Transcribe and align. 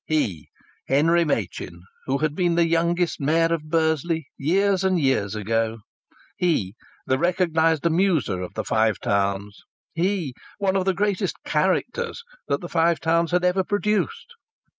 He, 0.07 0.49
Henry 0.87 1.23
Machin, 1.25 1.79
who 2.07 2.17
had 2.17 2.33
been 2.33 2.55
the 2.55 2.65
youngest 2.65 3.19
Mayor 3.21 3.53
of 3.53 3.69
Bursley 3.69 4.25
years 4.35 4.83
and 4.83 4.99
years 4.99 5.35
ago, 5.35 5.77
he, 6.37 6.73
the 7.05 7.19
recognized 7.19 7.83
amuser 7.85 8.41
of 8.43 8.55
the 8.55 8.63
Five 8.65 8.97
Towns, 8.99 9.61
he, 9.93 10.33
one 10.57 10.75
of 10.75 10.85
the 10.85 10.95
greatest 10.95 11.35
"characters" 11.43 12.23
that 12.47 12.61
the 12.61 12.67
Five 12.67 12.99
Towns 12.99 13.29
had 13.29 13.45
ever 13.45 13.63
produced! 13.63 14.33